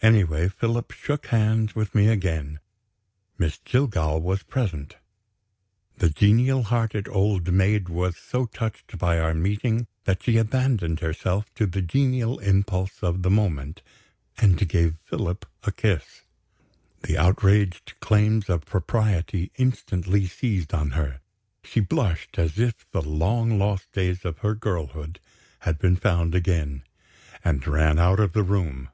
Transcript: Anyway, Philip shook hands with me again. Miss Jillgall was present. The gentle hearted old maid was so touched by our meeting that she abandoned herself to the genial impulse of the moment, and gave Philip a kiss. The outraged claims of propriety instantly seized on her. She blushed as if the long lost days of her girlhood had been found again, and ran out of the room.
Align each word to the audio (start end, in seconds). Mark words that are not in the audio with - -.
Anyway, 0.00 0.48
Philip 0.48 0.92
shook 0.92 1.26
hands 1.26 1.74
with 1.74 1.92
me 1.92 2.06
again. 2.06 2.60
Miss 3.36 3.58
Jillgall 3.58 4.20
was 4.22 4.44
present. 4.44 4.96
The 5.96 6.08
gentle 6.08 6.62
hearted 6.62 7.08
old 7.08 7.52
maid 7.52 7.88
was 7.88 8.16
so 8.16 8.46
touched 8.46 8.96
by 8.96 9.18
our 9.18 9.34
meeting 9.34 9.88
that 10.04 10.22
she 10.22 10.36
abandoned 10.36 11.00
herself 11.00 11.52
to 11.56 11.66
the 11.66 11.82
genial 11.82 12.38
impulse 12.38 13.02
of 13.02 13.22
the 13.24 13.28
moment, 13.28 13.82
and 14.40 14.56
gave 14.68 14.94
Philip 15.04 15.44
a 15.64 15.72
kiss. 15.72 16.22
The 17.02 17.18
outraged 17.18 17.98
claims 17.98 18.48
of 18.48 18.66
propriety 18.66 19.50
instantly 19.56 20.26
seized 20.26 20.72
on 20.72 20.90
her. 20.92 21.20
She 21.64 21.80
blushed 21.80 22.38
as 22.38 22.56
if 22.60 22.88
the 22.92 23.02
long 23.02 23.58
lost 23.58 23.90
days 23.90 24.24
of 24.24 24.38
her 24.38 24.54
girlhood 24.54 25.18
had 25.58 25.76
been 25.80 25.96
found 25.96 26.36
again, 26.36 26.84
and 27.44 27.66
ran 27.66 27.98
out 27.98 28.20
of 28.20 28.32
the 28.32 28.44
room. 28.44 28.90